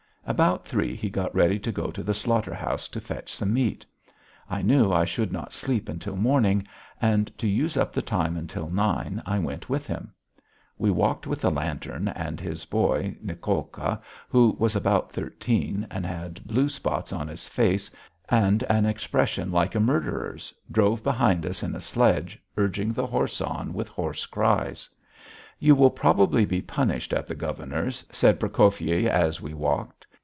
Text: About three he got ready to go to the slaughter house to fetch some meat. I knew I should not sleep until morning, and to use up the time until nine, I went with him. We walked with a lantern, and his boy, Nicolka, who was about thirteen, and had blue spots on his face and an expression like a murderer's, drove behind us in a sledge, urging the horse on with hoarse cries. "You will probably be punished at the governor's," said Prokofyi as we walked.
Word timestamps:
About 0.23 0.65
three 0.67 0.95
he 0.95 1.09
got 1.09 1.33
ready 1.33 1.57
to 1.59 1.71
go 1.71 1.89
to 1.89 2.03
the 2.03 2.13
slaughter 2.13 2.53
house 2.53 2.87
to 2.89 3.01
fetch 3.01 3.33
some 3.33 3.53
meat. 3.53 3.85
I 4.49 4.61
knew 4.61 4.93
I 4.93 5.03
should 5.03 5.31
not 5.33 5.51
sleep 5.51 5.89
until 5.89 6.15
morning, 6.15 6.67
and 7.01 7.35
to 7.39 7.47
use 7.47 7.75
up 7.75 7.91
the 7.91 8.03
time 8.03 8.37
until 8.37 8.69
nine, 8.69 9.21
I 9.25 9.39
went 9.39 9.67
with 9.67 9.87
him. 9.87 10.13
We 10.77 10.91
walked 10.91 11.25
with 11.25 11.43
a 11.43 11.49
lantern, 11.49 12.07
and 12.09 12.39
his 12.39 12.65
boy, 12.65 13.17
Nicolka, 13.19 13.99
who 14.29 14.55
was 14.59 14.73
about 14.75 15.11
thirteen, 15.11 15.87
and 15.89 16.05
had 16.05 16.45
blue 16.45 16.69
spots 16.69 17.11
on 17.11 17.27
his 17.27 17.47
face 17.47 17.89
and 18.29 18.63
an 18.69 18.85
expression 18.85 19.51
like 19.51 19.73
a 19.73 19.79
murderer's, 19.81 20.53
drove 20.71 21.03
behind 21.03 21.47
us 21.47 21.63
in 21.63 21.75
a 21.75 21.81
sledge, 21.81 22.39
urging 22.55 22.93
the 22.93 23.07
horse 23.07 23.41
on 23.41 23.73
with 23.73 23.89
hoarse 23.89 24.27
cries. 24.27 24.87
"You 25.59 25.75
will 25.75 25.89
probably 25.91 26.45
be 26.45 26.61
punished 26.61 27.11
at 27.11 27.27
the 27.27 27.35
governor's," 27.35 28.05
said 28.11 28.39
Prokofyi 28.39 29.09
as 29.09 29.41
we 29.41 29.55
walked. 29.55 29.97